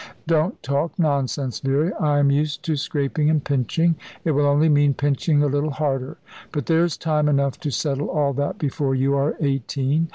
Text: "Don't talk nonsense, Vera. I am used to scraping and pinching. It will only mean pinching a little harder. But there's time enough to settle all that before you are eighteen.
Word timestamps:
"Don't 0.25 0.63
talk 0.63 0.97
nonsense, 0.97 1.59
Vera. 1.59 1.93
I 1.99 2.17
am 2.17 2.31
used 2.31 2.63
to 2.63 2.75
scraping 2.75 3.29
and 3.29 3.43
pinching. 3.45 3.93
It 4.25 4.31
will 4.31 4.47
only 4.47 4.67
mean 4.67 4.95
pinching 4.95 5.43
a 5.43 5.45
little 5.45 5.69
harder. 5.69 6.17
But 6.51 6.65
there's 6.65 6.97
time 6.97 7.29
enough 7.29 7.59
to 7.59 7.69
settle 7.69 8.09
all 8.09 8.33
that 8.33 8.57
before 8.57 8.95
you 8.95 9.13
are 9.13 9.35
eighteen. 9.39 10.07